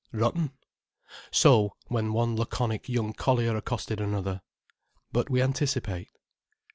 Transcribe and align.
"Rotten." 0.11 0.49
So, 1.29 1.75
when 1.85 2.11
one 2.11 2.35
laconic 2.35 2.89
young 2.89 3.13
collier 3.13 3.55
accosted 3.55 4.01
another. 4.01 4.41
But 5.11 5.29
we 5.29 5.43
anticipate. 5.43 6.09